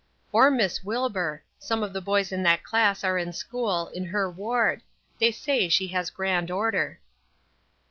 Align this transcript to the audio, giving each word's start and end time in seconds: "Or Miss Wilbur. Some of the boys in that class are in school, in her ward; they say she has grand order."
"Or 0.31 0.49
Miss 0.49 0.83
Wilbur. 0.83 1.43
Some 1.59 1.83
of 1.83 1.93
the 1.93 2.01
boys 2.01 2.31
in 2.31 2.41
that 2.41 2.63
class 2.63 3.03
are 3.03 3.19
in 3.19 3.33
school, 3.33 3.89
in 3.89 4.03
her 4.05 4.31
ward; 4.31 4.81
they 5.19 5.29
say 5.31 5.69
she 5.69 5.85
has 5.89 6.09
grand 6.09 6.49
order." 6.49 6.99